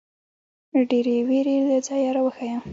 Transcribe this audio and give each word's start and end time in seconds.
ډېـرې 0.89 1.17
وېـرې 1.27 1.55
له 1.67 1.77
ځايـه 1.87 2.09
راويـښه. 2.15 2.49